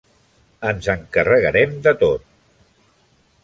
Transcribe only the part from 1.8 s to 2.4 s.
de tot!